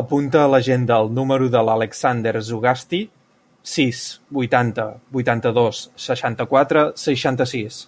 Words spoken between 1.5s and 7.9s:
de l'Alexander Zugasti: sis, vuitanta, vuitanta-dos, seixanta-quatre, seixanta-sis.